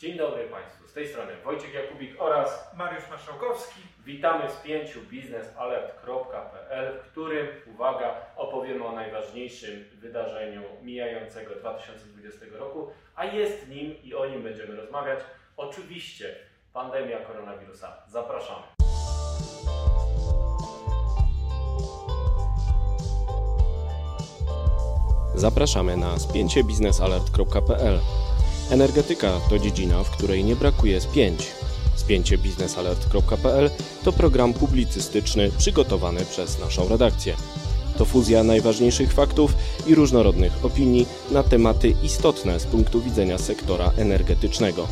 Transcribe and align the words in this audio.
Dzień 0.00 0.18
dobry 0.18 0.48
Państwu, 0.48 0.88
z 0.88 0.92
tej 0.92 1.08
strony 1.08 1.32
Wojciech 1.44 1.74
Jakubik 1.74 2.14
oraz 2.18 2.74
Mariusz 2.76 3.10
Marszałkowski. 3.10 3.80
Witamy 4.04 4.48
w 4.48 4.52
spięciu 4.52 5.00
biznesalert.pl, 5.10 6.98
w 6.98 7.10
którym, 7.10 7.46
uwaga, 7.74 8.14
opowiemy 8.36 8.84
o 8.84 8.92
najważniejszym 8.92 9.84
wydarzeniu 9.94 10.62
mijającego 10.82 11.54
2020 11.54 12.46
roku, 12.52 12.90
a 13.14 13.24
jest 13.24 13.68
nim 13.68 14.02
i 14.02 14.14
o 14.14 14.26
nim 14.26 14.42
będziemy 14.42 14.76
rozmawiać. 14.76 15.20
Oczywiście 15.56 16.36
pandemia 16.72 17.18
koronawirusa. 17.18 17.96
Zapraszamy. 18.08 18.62
Zapraszamy 25.34 25.96
na 25.96 26.18
spięciebiznesalert.pl. 26.18 28.00
Energetyka 28.70 29.40
to 29.48 29.58
dziedzina, 29.58 30.02
w 30.02 30.10
której 30.10 30.44
nie 30.44 30.56
brakuje 30.56 31.00
spięć. 31.00 31.46
Spięciebiznesalert.pl 31.96 33.70
to 34.04 34.12
program 34.12 34.52
publicystyczny 34.52 35.50
przygotowany 35.58 36.24
przez 36.24 36.58
naszą 36.58 36.88
redakcję. 36.88 37.36
To 37.98 38.04
fuzja 38.04 38.42
najważniejszych 38.42 39.12
faktów 39.12 39.54
i 39.86 39.94
różnorodnych 39.94 40.64
opinii 40.64 41.06
na 41.30 41.42
tematy 41.42 41.94
istotne 42.02 42.60
z 42.60 42.66
punktu 42.66 43.00
widzenia 43.00 43.38
sektora 43.38 43.90
energetycznego. 43.96 44.88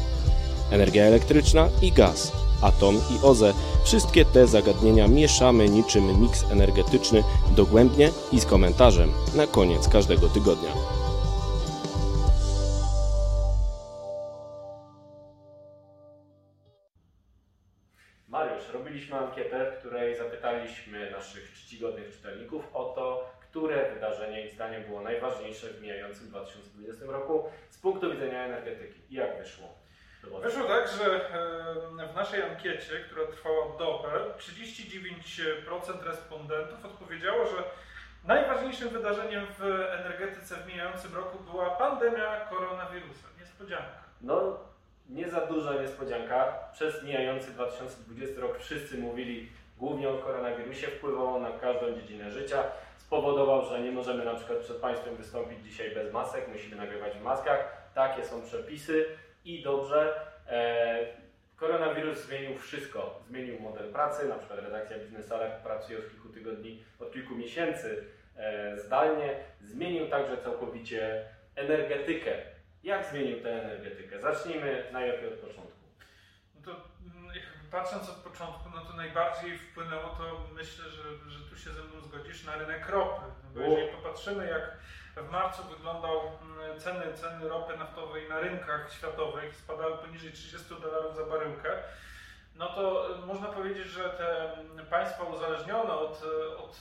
Energia 0.70 1.04
elektryczna 1.04 1.68
i 1.82 1.92
gaz, 1.92 2.32
atom 2.62 2.96
i 2.96 3.26
OZE 3.26 3.54
wszystkie 3.84 4.24
te 4.24 4.46
zagadnienia 4.46 5.08
mieszamy 5.08 5.68
niczym 5.68 6.20
miks 6.20 6.44
energetyczny 6.50 7.24
dogłębnie 7.56 8.10
i 8.32 8.40
z 8.40 8.44
komentarzem 8.44 9.12
na 9.34 9.46
koniec 9.46 9.88
każdego 9.88 10.28
tygodnia. 10.28 10.97
Mariusz, 18.58 18.74
robiliśmy 18.74 19.18
ankietę, 19.18 19.72
w 19.72 19.78
której 19.78 20.16
zapytaliśmy 20.16 21.10
naszych 21.10 21.52
czcigodnych 21.52 22.12
czytelników 22.12 22.64
o 22.74 22.84
to, 22.84 23.34
które 23.40 23.94
wydarzenie 23.94 24.46
ich 24.46 24.54
zdaniem 24.54 24.82
było 24.82 25.00
najważniejsze 25.00 25.66
w 25.66 25.82
mijającym 25.82 26.28
2020 26.28 27.04
roku 27.06 27.50
z 27.70 27.78
punktu 27.78 28.10
widzenia 28.10 28.44
energetyki. 28.44 29.00
I 29.10 29.14
jak 29.14 29.38
wyszło? 29.38 29.68
Wyszło 30.42 30.64
tak, 30.64 30.88
że 30.88 31.30
w 32.12 32.14
naszej 32.14 32.42
ankiecie, 32.42 33.00
która 33.06 33.26
trwała 33.26 33.78
dobę, 33.78 34.08
39% 34.38 36.02
respondentów 36.02 36.84
odpowiedziało, 36.84 37.46
że 37.46 37.64
najważniejszym 38.24 38.88
wydarzeniem 38.88 39.46
w 39.58 39.62
energetyce 40.00 40.56
w 40.56 40.66
mijającym 40.66 41.14
roku 41.14 41.38
była 41.38 41.70
pandemia 41.70 42.46
koronawirusa. 42.50 43.28
Niespodzianka. 43.40 44.04
No, 44.20 44.60
nie 45.08 45.28
za 45.28 45.40
duża 45.40 45.82
niespodzianka. 45.82 46.58
Przez 46.72 47.02
mijający 47.02 47.50
2020 47.50 48.40
rok 48.40 48.58
wszyscy 48.58 48.98
mówili 48.98 49.48
głównie 49.78 50.08
o 50.08 50.18
koronawirusie, 50.18 50.86
wpływało 50.86 51.40
na 51.40 51.50
każdą 51.50 51.94
dziedzinę 51.94 52.30
życia. 52.30 52.62
Spowodował, 52.96 53.64
że 53.64 53.80
nie 53.80 53.92
możemy 53.92 54.24
na 54.24 54.34
przykład 54.34 54.58
przed 54.58 54.76
Państwem 54.76 55.16
wystąpić 55.16 55.58
dzisiaj 55.64 55.94
bez 55.94 56.12
masek, 56.12 56.48
musimy 56.52 56.76
nagrywać 56.76 57.18
w 57.18 57.22
maskach. 57.22 57.90
Takie 57.94 58.24
są 58.24 58.42
przepisy 58.42 59.06
i 59.44 59.62
dobrze. 59.62 60.20
E, 60.48 61.06
koronawirus 61.56 62.18
zmienił 62.18 62.58
wszystko. 62.58 63.20
Zmienił 63.28 63.60
model 63.60 63.92
pracy, 63.92 64.28
na 64.28 64.34
przykład 64.34 64.58
redakcja 64.58 64.98
Biznes 64.98 65.32
Alert 65.32 65.62
pracuje 65.62 65.98
od 65.98 66.10
kilku 66.10 66.28
tygodni, 66.28 66.84
od 67.00 67.12
kilku 67.12 67.34
miesięcy 67.34 68.04
e, 68.36 68.76
zdalnie. 68.78 69.34
Zmienił 69.60 70.08
także 70.08 70.36
całkowicie 70.36 71.24
energetykę. 71.56 72.57
Jak 72.82 73.06
zmienił 73.06 73.42
tę 73.42 73.62
energetykę? 73.62 74.20
Zacznijmy 74.20 74.84
najlepiej 74.92 75.28
od 75.28 75.40
początku. 75.40 75.78
No 76.54 76.60
to 76.64 76.70
mm, 76.70 77.34
patrząc 77.70 78.10
od 78.10 78.16
początku, 78.16 78.70
no 78.74 78.84
to 78.84 78.96
najbardziej 78.96 79.58
wpłynęło 79.58 80.08
to, 80.08 80.46
myślę, 80.54 80.84
że, 80.90 81.02
że 81.30 81.40
tu 81.50 81.56
się 81.56 81.70
ze 81.70 81.82
mną 81.82 82.00
zgodzisz, 82.00 82.44
na 82.44 82.56
rynek 82.56 82.88
ropy. 82.88 83.22
No 83.44 83.50
bo 83.54 83.60
jeżeli 83.60 83.88
popatrzymy, 83.88 84.46
jak 84.46 84.78
w 85.26 85.30
marcu 85.30 85.62
wyglądał 85.64 86.20
mm, 86.20 86.80
ceny, 86.80 87.14
ceny 87.14 87.48
ropy 87.48 87.76
naftowej 87.76 88.28
na 88.28 88.40
rynkach 88.40 88.92
światowych, 88.92 89.56
spadały 89.56 89.98
poniżej 89.98 90.32
30 90.32 90.68
dolarów 90.80 91.16
za 91.16 91.24
baryłkę, 91.24 91.68
no 92.54 92.68
to 92.68 93.14
y, 93.14 93.26
można 93.26 93.46
powiedzieć, 93.46 93.86
że 93.86 94.10
te 94.10 94.52
mm, 94.52 94.86
państwa 94.86 95.24
uzależnione 95.24 95.92
od, 95.92 96.22
od 96.58 96.80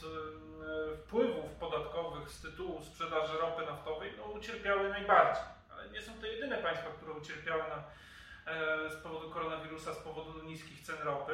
y, 0.94 0.98
wpływów 0.98 1.52
podatkowych 1.52 2.30
z 2.30 2.42
tytułu 2.42 2.82
sprzedaży 2.82 3.38
ropy 3.38 3.66
naftowej 3.66 4.14
no, 4.18 4.24
ucierpiały 4.24 4.90
najbardziej. 4.90 5.57
Nie 5.98 6.04
są 6.04 6.12
to 6.22 6.28
jedyne 6.28 6.58
państwa, 6.58 6.90
które 6.98 7.12
ucierpiały 7.12 7.64
na, 7.64 7.84
e, 8.54 8.90
z 8.90 8.96
powodu 8.96 9.30
koronawirusa, 9.32 9.94
z 9.94 9.98
powodu 9.98 10.44
niskich 10.44 10.82
cen 10.82 10.96
ropy. 11.04 11.34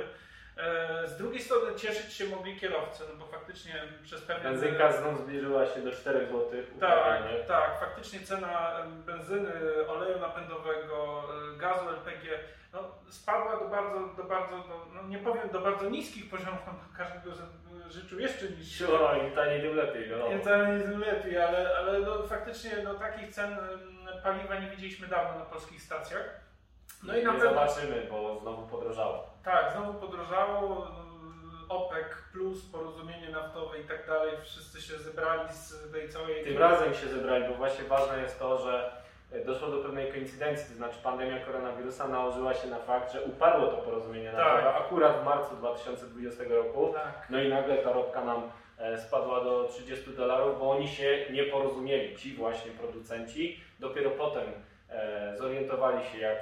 E, 0.57 1.07
z 1.07 1.18
drugiej 1.18 1.41
strony 1.41 1.75
cieszyć 1.75 2.13
się 2.13 2.25
mogli 2.25 2.59
kierowcy, 2.59 3.03
no 3.09 3.16
bo 3.16 3.25
faktycznie 3.25 3.84
przez 4.03 4.22
pewne... 4.22 4.50
Benzynka 4.50 4.91
znów 4.91 5.19
zbliżyła 5.22 5.66
się 5.66 5.81
do 5.81 5.91
4 5.91 6.25
zł. 6.25 6.52
Tak, 6.79 7.23
tak. 7.47 7.79
Faktycznie 7.79 8.19
cena 8.19 8.75
benzyny, 9.06 9.52
oleju 9.88 10.19
napędowego, 10.19 11.23
e, 11.53 11.57
gazu 11.57 11.90
LPG 11.90 12.40
no, 12.73 12.79
spadła 13.09 13.59
do 13.59 13.67
bardzo, 13.69 14.00
do 14.07 14.23
bardzo 14.23 14.57
do, 14.57 14.85
no 14.94 15.07
nie 15.07 15.17
powiem 15.17 15.50
do 15.50 15.61
bardzo 15.61 15.89
niskich 15.89 16.29
poziomów, 16.29 16.59
no, 16.67 16.73
każdego 16.97 17.31
życzył 17.89 18.19
jeszcze 18.19 18.50
niższych. 18.50 18.89
No, 18.89 19.16
im 19.16 19.31
taniej 19.35 19.61
tym 19.61 19.75
lepiej. 19.75 20.09
No. 20.09 20.31
Im 20.31 20.41
taniej 20.41 20.81
tym 20.81 21.00
lepiej, 21.00 21.38
ale, 21.38 21.78
ale 21.78 22.00
no, 22.00 22.23
faktycznie 22.23 22.72
no, 22.84 22.94
takich 22.94 23.34
cen 23.34 23.57
paliwa 24.23 24.59
nie 24.59 24.67
widzieliśmy 24.67 25.07
dawno 25.07 25.39
na 25.39 25.45
polskich 25.45 25.81
stacjach. 25.81 26.39
No 27.03 27.17
i 27.17 27.23
na 27.23 27.31
pewno... 27.31 27.50
zobaczymy, 27.50 28.07
bo 28.09 28.39
znowu 28.39 28.67
podrożało. 28.67 29.29
Tak, 29.44 29.72
znowu 29.72 29.94
podrożało. 29.94 30.88
OPEC 31.69 32.07
plus 32.31 32.66
porozumienie 32.72 33.29
naftowe 33.29 33.79
i 33.79 33.84
tak 33.84 34.07
dalej, 34.07 34.31
wszyscy 34.44 34.81
się 34.81 34.97
zebrali 34.97 35.53
z 35.53 35.91
tej 35.91 36.09
całej... 36.09 36.44
Tym 36.44 36.57
razem 36.57 36.94
się 36.94 37.07
zebrali, 37.07 37.45
bo 37.50 37.53
właśnie 37.53 37.84
ważne 37.84 38.22
jest 38.22 38.40
to, 38.40 38.57
że 38.57 39.03
doszło 39.45 39.67
do 39.67 39.77
pewnej 39.77 40.11
koincydencji, 40.11 40.69
to 40.69 40.73
znaczy 40.73 40.97
pandemia 41.03 41.39
koronawirusa 41.45 42.07
nałożyła 42.07 42.53
się 42.53 42.67
na 42.67 42.79
fakt, 42.79 43.13
że 43.13 43.21
upadło 43.21 43.67
to 43.67 43.77
porozumienie 43.77 44.31
tak. 44.31 44.66
akurat 44.66 45.21
w 45.21 45.25
marcu 45.25 45.55
2020 45.55 46.44
roku. 46.44 46.94
Tak. 46.94 47.27
No 47.29 47.41
i 47.41 47.49
nagle 47.49 47.77
ta 47.77 47.91
ropka 47.91 48.25
nam 48.25 48.51
e, 48.77 48.97
spadła 48.97 49.43
do 49.43 49.63
30 49.63 50.11
dolarów, 50.11 50.59
bo 50.59 50.72
oni 50.72 50.88
się 50.88 51.25
nie 51.31 51.43
porozumieli, 51.43 52.17
ci 52.17 52.35
właśnie 52.35 52.72
producenci. 52.72 53.59
Dopiero 53.79 54.11
potem 54.11 54.43
e, 54.89 55.38
zorientowali 55.38 56.05
się, 56.05 56.17
jak 56.17 56.38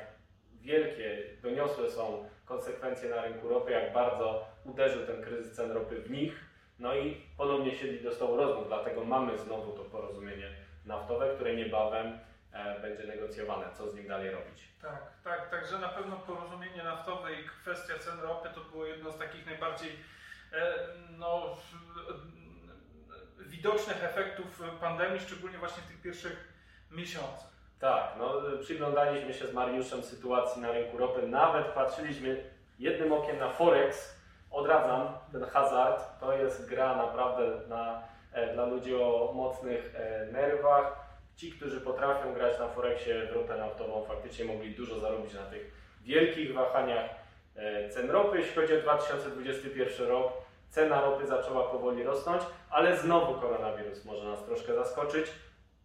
wielkie, 0.61 1.17
doniosłe 1.41 1.89
są 1.89 2.25
konsekwencje 2.45 3.09
na 3.09 3.21
rynku 3.21 3.49
ropy, 3.49 3.71
jak 3.71 3.93
bardzo 3.93 4.45
uderzył 4.65 5.05
ten 5.05 5.21
kryzys 5.21 5.55
cen 5.55 5.71
ropy 5.71 5.95
w 5.95 6.11
nich. 6.11 6.33
No 6.79 6.95
i 6.95 7.17
ponownie 7.37 7.71
siedli 7.71 8.03
do 8.03 8.11
stołu 8.11 8.37
rozmów, 8.37 8.67
dlatego 8.67 9.05
mamy 9.05 9.37
znowu 9.37 9.71
to 9.71 9.83
porozumienie 9.83 10.47
naftowe, 10.85 11.35
które 11.35 11.55
niebawem 11.55 12.07
e, 12.07 12.30
będzie 12.81 13.03
negocjowane, 13.03 13.65
co 13.77 13.91
z 13.91 13.95
nim 13.95 14.07
dalej 14.07 14.31
robić. 14.31 14.67
Tak, 14.81 15.01
tak, 15.23 15.49
także 15.49 15.79
na 15.79 15.89
pewno 15.89 16.15
porozumienie 16.15 16.83
naftowe 16.83 17.33
i 17.33 17.45
kwestia 17.45 17.99
cen 17.99 18.19
ropy 18.19 18.49
to 18.55 18.61
było 18.61 18.85
jedno 18.85 19.11
z 19.11 19.17
takich 19.17 19.45
najbardziej 19.45 19.89
e, 20.53 20.73
no, 21.17 21.57
widocznych 23.39 24.03
efektów 24.03 24.61
pandemii, 24.79 25.19
szczególnie 25.19 25.57
właśnie 25.57 25.83
w 25.83 25.87
tych 25.87 26.01
pierwszych 26.01 26.53
miesiącach. 26.91 27.51
Tak, 27.79 28.13
no 28.17 28.33
przyglądaliśmy 28.61 29.33
się 29.33 29.47
z 29.47 29.53
Mariuszem 29.53 30.03
sytuacji 30.03 30.61
na 30.61 30.71
rynku 30.71 30.97
ropy, 30.97 31.27
nawet 31.27 31.65
patrzyliśmy 31.67 32.43
jednym 32.79 33.13
okiem 33.13 33.39
na 33.39 33.49
Forex. 33.49 34.15
Odradzam 34.51 35.07
ten 35.31 35.45
hazard, 35.45 36.19
to 36.19 36.33
jest 36.33 36.69
gra 36.69 36.95
naprawdę 36.95 37.67
na, 37.67 38.01
e, 38.31 38.53
dla 38.53 38.65
ludzi 38.65 38.95
o 38.95 39.31
mocnych 39.35 39.95
e, 39.95 40.25
nerwach. 40.31 41.10
Ci, 41.41 41.51
którzy 41.51 41.81
potrafią 41.81 42.33
grać 42.33 42.59
na 42.59 42.67
Forexie 42.67 43.25
w 43.25 43.31
ropę 43.31 43.57
naftową, 43.57 44.05
faktycznie 44.05 44.45
mogli 44.45 44.75
dużo 44.75 44.99
zarobić 44.99 45.33
na 45.33 45.45
tych 45.45 45.71
wielkich 46.01 46.53
wahaniach 46.53 47.09
e, 47.55 47.89
cen 47.89 48.11
ropy. 48.11 48.37
Jeśli 48.37 48.55
chodzi 48.55 48.73
o 48.73 48.81
2021 48.81 50.07
rok, 50.07 50.33
cena 50.69 51.01
ropy 51.01 51.27
zaczęła 51.27 51.63
powoli 51.63 52.03
rosnąć, 52.03 52.41
ale 52.69 52.97
znowu 52.97 53.41
koronawirus 53.41 54.05
może 54.05 54.23
nas 54.23 54.45
troszkę 54.45 54.75
zaskoczyć 54.75 55.25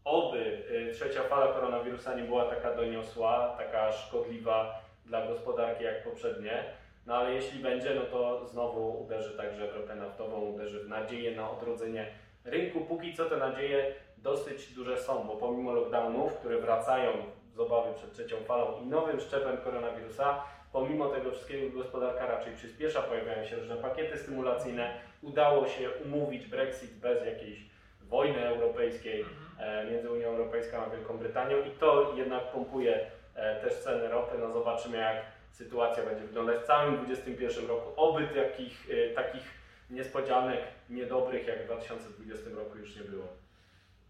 oby 0.04 0.62
y, 0.70 0.92
trzecia 0.94 1.22
fala 1.22 1.52
koronawirusa 1.52 2.14
nie 2.14 2.22
była 2.22 2.44
taka 2.44 2.74
doniosła, 2.74 3.54
taka 3.58 3.92
szkodliwa 3.92 4.80
dla 5.06 5.26
gospodarki 5.26 5.84
jak 5.84 6.04
poprzednie. 6.04 6.64
No 7.06 7.14
ale 7.14 7.34
jeśli 7.34 7.62
będzie, 7.62 7.94
no 7.94 8.02
to 8.02 8.46
znowu 8.46 9.02
uderzy 9.02 9.36
także 9.36 9.68
w 9.68 9.76
ropę 9.76 9.94
naftową, 9.94 10.40
uderzy 10.40 10.84
w 10.84 10.88
nadzieję 10.88 11.36
na 11.36 11.50
odrodzenie 11.50 12.06
rynku. 12.44 12.80
Póki 12.80 13.14
co 13.14 13.24
te 13.24 13.36
nadzieje 13.36 13.94
dosyć 14.26 14.72
duże 14.74 14.98
są, 14.98 15.24
bo 15.24 15.36
pomimo 15.36 15.72
lockdownów, 15.72 16.34
które 16.34 16.58
wracają 16.58 17.12
z 17.54 17.60
obawy 17.60 17.94
przed 17.94 18.12
trzecią 18.12 18.36
falą 18.44 18.82
i 18.82 18.86
nowym 18.86 19.20
szczepem 19.20 19.56
koronawirusa, 19.56 20.42
pomimo 20.72 21.08
tego 21.08 21.30
wszystkiego 21.30 21.78
gospodarka 21.78 22.26
raczej 22.26 22.54
przyspiesza, 22.54 23.02
pojawiają 23.02 23.44
się 23.44 23.56
różne 23.56 23.76
pakiety 23.76 24.18
stymulacyjne. 24.18 24.94
Udało 25.22 25.66
się 25.66 25.90
umówić 26.04 26.46
Brexit 26.46 26.90
bez 26.90 27.26
jakiejś 27.26 27.58
wojny 28.02 28.46
europejskiej. 28.46 29.20
Mhm. 29.20 29.86
E, 29.86 29.90
między 29.90 30.10
Unią 30.10 30.28
Europejską 30.28 30.76
a 30.76 30.90
Wielką 30.90 31.18
Brytanią 31.18 31.56
i 31.56 31.70
to 31.70 32.14
jednak 32.16 32.52
pompuje 32.52 33.10
e, 33.34 33.60
też 33.60 33.74
ceny 33.74 34.08
ropy. 34.08 34.38
No 34.38 34.52
zobaczymy 34.52 34.98
jak 34.98 35.16
sytuacja 35.50 36.04
będzie 36.04 36.26
wyglądać 36.26 36.62
w 36.62 36.66
całym 36.66 36.96
2021 36.96 37.68
roku. 37.68 37.92
Oby 37.96 38.26
takich, 38.26 38.88
e, 38.90 39.14
takich 39.14 39.42
niespodzianek 39.90 40.60
niedobrych 40.90 41.46
jak 41.46 41.62
w 41.62 41.64
2020 41.64 42.50
roku 42.50 42.78
już 42.78 42.96
nie 42.96 43.02
było. 43.02 43.45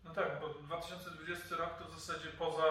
No 0.08 0.14
tak, 0.14 0.41
bo 0.41 0.49
2020 0.49 1.56
rok 1.56 1.79
to 1.79 1.85
w 1.85 2.00
zasadzie 2.00 2.29
poza 2.29 2.64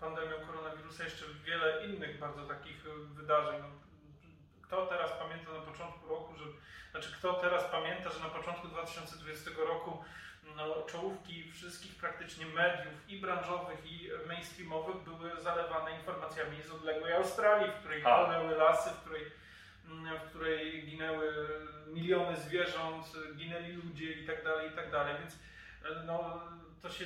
pandemią 0.00 0.36
koronawirusa 0.46 1.04
jeszcze 1.04 1.24
wiele 1.44 1.86
innych 1.86 2.18
bardzo 2.18 2.46
takich 2.46 2.86
y, 2.86 2.90
wydarzeń. 3.14 3.62
No, 3.62 3.68
kto 4.62 4.86
teraz 4.86 5.12
pamięta 5.12 5.52
na 5.52 5.60
początku 5.60 6.08
roku, 6.08 6.34
że, 6.36 6.44
znaczy 6.90 7.12
kto 7.18 7.34
teraz 7.34 7.64
pamięta, 7.64 8.10
że 8.10 8.20
na 8.20 8.28
początku 8.28 8.68
2020 8.68 9.50
roku 9.56 10.04
no, 10.56 10.82
czołówki 10.82 11.52
wszystkich 11.52 11.94
praktycznie 11.94 12.46
mediów 12.46 13.08
i 13.08 13.20
branżowych 13.20 13.92
i 13.92 14.10
mainstreamowych 14.28 14.96
były 14.96 15.40
zalewane 15.40 15.98
informacjami 15.98 16.62
z 16.62 16.70
odległej 16.70 17.12
Australii, 17.12 17.72
w 17.72 17.78
której 17.78 18.02
A. 18.04 18.24
płonęły 18.24 18.56
lasy, 18.56 18.90
w 18.90 19.00
której, 19.00 19.22
mm, 19.86 20.18
w 20.18 20.22
której 20.22 20.86
ginęły 20.86 21.48
miliony 21.86 22.36
zwierząt, 22.36 23.06
ginęli 23.36 23.72
ludzie 23.72 24.12
i 24.12 24.26
tak 24.26 24.44
dalej, 24.44 24.70
i 24.70 24.72
tak 24.72 24.90
dalej. 24.90 25.14
Więc 25.20 25.38
no, 26.06 26.40
to 26.82 26.90
się 26.90 27.04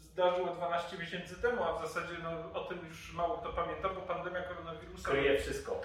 zdarzyło 0.00 0.48
12 0.54 0.98
miesięcy 0.98 1.42
temu, 1.42 1.64
a 1.64 1.78
w 1.78 1.88
zasadzie 1.88 2.14
no, 2.22 2.60
o 2.60 2.64
tym 2.64 2.78
już 2.88 3.12
mało 3.12 3.38
kto 3.38 3.52
pamięta, 3.52 3.88
bo 3.88 4.00
pandemia 4.00 4.42
koronawirusa 4.42 5.10
Kryje 5.10 5.38
wszystko. 5.38 5.80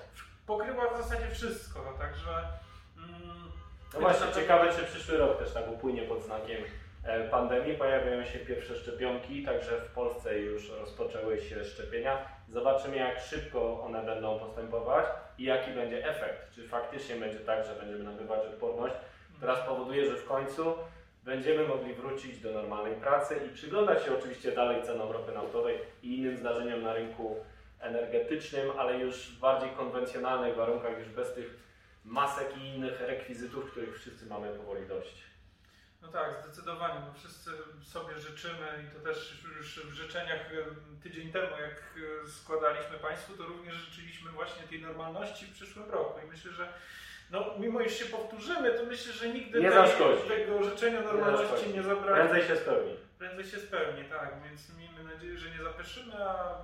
pokryła 0.46 0.94
w 0.94 0.98
zasadzie 0.98 1.30
wszystko, 1.32 1.82
no, 1.92 1.98
także... 1.98 2.30
Mm, 2.98 3.52
No 3.94 4.00
właśnie, 4.00 4.26
na 4.26 4.32
ciekawe 4.32 4.74
czy 4.74 4.84
przyszły 4.84 5.18
rok 5.18 5.40
też 5.40 5.54
tak 5.54 5.68
upłynie 5.72 6.02
pod 6.02 6.24
znakiem 6.24 6.64
e, 7.04 7.30
pandemii. 7.30 7.78
Pojawiają 7.78 8.26
się 8.26 8.40
pierwsze 8.40 8.76
szczepionki, 8.76 9.44
także 9.44 9.82
w 9.82 9.92
Polsce 9.92 10.40
już 10.40 10.70
rozpoczęły 10.70 11.42
się 11.42 11.64
szczepienia. 11.66 12.18
Zobaczymy 12.50 12.96
jak 12.96 13.20
szybko 13.20 13.82
one 13.84 14.04
będą 14.04 14.40
postępować 14.40 15.06
i 15.38 15.44
jaki 15.44 15.72
będzie 15.72 16.10
efekt. 16.10 16.52
Czy 16.56 16.68
faktycznie 16.68 17.16
będzie 17.16 17.40
tak, 17.40 17.66
że 17.66 17.76
będziemy 17.76 18.04
nabywać 18.04 18.40
odporność, 18.46 18.96
która 19.38 19.56
spowoduje, 19.64 20.06
że 20.12 20.18
w 20.18 20.26
końcu 20.28 20.76
będziemy 21.30 21.68
mogli 21.68 21.94
wrócić 21.94 22.40
do 22.40 22.52
normalnej 22.52 22.96
pracy 22.96 23.40
i 23.48 23.54
przyglądać 23.54 24.04
się 24.04 24.18
oczywiście 24.18 24.52
dalej 24.52 24.84
cenom 24.84 25.12
ropy 25.12 25.32
naftowej 25.32 25.78
i 26.04 26.18
innym 26.18 26.38
zdarzeniom 26.38 26.82
na 26.82 26.94
rynku 26.94 27.46
energetycznym, 27.80 28.72
ale 28.78 29.00
już 29.00 29.16
w 29.16 29.40
bardziej 29.40 29.70
konwencjonalnych 29.72 30.56
warunkach, 30.56 31.00
już 31.00 31.08
bez 31.08 31.34
tych 31.34 31.60
masek 32.06 32.58
i 32.58 32.68
innych 32.68 33.02
rekwizytów, 33.02 33.72
których 33.72 33.96
wszyscy 33.96 34.26
mamy 34.26 34.50
powoli 34.50 34.88
dość. 34.88 35.24
No 36.02 36.08
tak, 36.08 36.44
zdecydowanie. 36.44 37.00
No 37.08 37.14
wszyscy 37.14 37.52
sobie 37.84 38.20
życzymy 38.20 38.68
i 38.84 38.96
to 38.96 39.00
też 39.00 39.44
już 39.58 39.80
w 39.86 39.94
życzeniach 39.94 40.40
e, 40.40 41.02
tydzień 41.04 41.32
temu, 41.32 41.52
jak 41.62 41.98
e, 42.26 42.28
składaliśmy 42.28 42.98
Państwu, 42.98 43.34
to 43.38 43.44
również 43.44 43.76
życzyliśmy 43.76 44.32
właśnie 44.32 44.64
tej 44.64 44.82
normalności 44.82 45.46
w 45.46 45.54
przyszłym 45.54 45.90
roku. 45.92 46.20
I 46.26 46.30
myślę, 46.30 46.52
że 46.52 46.74
no, 47.32 47.46
mimo 47.60 47.82
iż 47.82 48.00
się 48.00 48.06
powtórzymy, 48.06 48.72
to 48.72 48.84
myślę, 48.86 49.14
że 49.14 49.28
nigdy 49.30 49.62
Nie 49.62 49.72
tej, 49.72 49.78
zaszkodzi. 49.88 50.22
tego 50.28 50.64
życzenia 50.64 51.02
normalności 51.02 51.48
zaszkodzi. 51.52 51.74
nie 51.74 51.84
zabraknie. 51.84 52.14
Prędzej 52.16 52.44
się 52.44 52.56
spełni. 52.56 52.96
Prędzej 53.20 53.46
się 53.46 53.60
spełni, 53.60 54.04
tak. 54.10 54.34
Więc 54.44 54.78
miejmy 54.78 55.04
nadzieję, 55.14 55.38
że 55.38 55.50
nie 55.50 55.64
zapeszymy, 55.64 56.14
a 56.30 56.56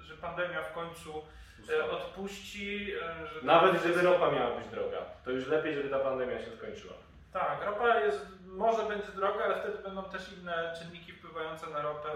że 0.00 0.14
pandemia 0.16 0.62
w 0.62 0.72
końcu 0.72 1.22
e, 1.70 1.90
odpuści. 1.90 2.92
e, 3.02 3.26
Że 3.26 3.42
Nawet 3.42 3.80
gdyby 3.80 4.02
ropa 4.02 4.30
miała 4.30 4.56
być 4.60 4.68
droga, 4.68 4.98
to 5.24 5.30
już 5.30 5.46
lepiej, 5.46 5.74
żeby 5.74 5.88
ta 5.88 5.98
pandemia 5.98 6.38
się 6.38 6.50
skończyła. 6.56 6.94
Tak, 7.32 7.64
ropa 7.66 8.00
jest, 8.00 8.26
może 8.46 8.82
będzie 8.82 9.12
droga, 9.12 9.44
ale 9.44 9.60
wtedy 9.60 9.78
będą 9.82 10.04
też 10.04 10.32
inne 10.32 10.74
czynniki 10.78 11.12
wpływające 11.12 11.70
na 11.70 11.82
ropę. 11.82 12.08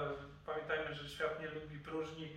Pamiętajmy, 0.47 0.95
że 0.95 1.09
świat 1.09 1.41
nie 1.41 1.49
lubi 1.49 1.79
próżni. 1.79 2.37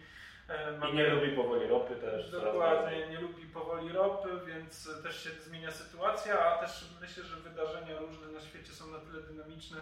E, 0.49 0.73
I 0.73 0.77
mamy- 0.77 0.93
nie 0.93 1.07
lubi 1.09 1.31
powoli 1.31 1.67
ropy 1.67 1.95
też. 1.95 2.31
Dokładnie, 2.31 3.07
nie 3.07 3.19
lubi 3.19 3.45
powoli 3.45 3.89
ropy, 3.93 4.29
więc 4.47 5.03
też 5.03 5.23
się 5.23 5.29
zmienia 5.29 5.71
sytuacja, 5.71 6.39
a 6.45 6.57
też 6.57 6.85
myślę, 7.01 7.23
że 7.23 7.35
wydarzenia 7.35 7.99
różne 7.99 8.27
na 8.27 8.39
świecie 8.41 8.71
są 8.73 8.87
na 8.87 8.99
tyle 8.99 9.21
dynamiczne, 9.21 9.77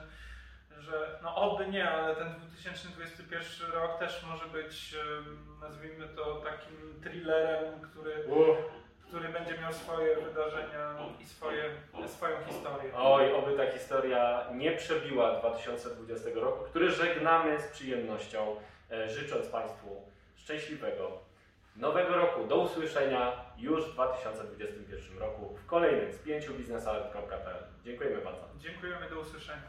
że 0.79 1.19
no 1.23 1.35
oby 1.35 1.67
nie, 1.67 1.89
ale 1.89 2.15
ten 2.15 2.33
2021 2.39 3.71
rok 3.71 3.99
też 3.99 4.23
może 4.23 4.45
być, 4.45 4.95
nazwijmy 5.61 6.07
to 6.07 6.35
takim 6.35 7.01
thrillerem, 7.03 7.81
który, 7.81 8.23
Uff, 8.27 8.57
który 9.07 9.29
będzie 9.29 9.57
miał 9.57 9.73
swoje 9.73 10.15
wydarzenia 10.15 10.95
i 11.19 11.25
swoje, 11.25 11.63
swoją 12.07 12.43
historię. 12.47 12.91
oj, 12.95 13.33
oby 13.33 13.57
ta 13.57 13.71
historia 13.71 14.45
nie 14.53 14.71
przebiła 14.71 15.39
2020 15.39 16.29
roku, 16.35 16.63
który 16.65 16.91
żegnamy 16.91 17.61
z 17.61 17.67
przyjemnością, 17.67 18.55
e, 18.91 19.09
życząc 19.09 19.47
Państwu 19.47 20.01
szczęśliwego 20.43 21.29
nowego 21.75 22.15
roku. 22.15 22.47
Do 22.47 22.55
usłyszenia 22.55 23.45
już 23.57 23.85
w 23.85 23.93
2021 23.93 25.17
roku 25.17 25.55
w 25.55 25.65
kolejnym 25.65 26.13
z 26.13 26.17
pięciu 26.17 26.53
biznesalert.pl. 26.53 27.63
Dziękujemy 27.83 28.21
bardzo. 28.21 28.43
Dziękujemy, 28.57 29.09
do 29.09 29.19
usłyszenia. 29.19 29.63